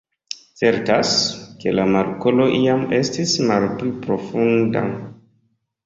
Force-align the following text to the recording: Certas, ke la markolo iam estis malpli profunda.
Certas, 0.61 1.11
ke 1.59 1.75
la 1.81 1.85
markolo 1.97 2.49
iam 2.63 2.83
estis 3.03 3.39
malpli 3.53 3.97
profunda. 4.09 4.89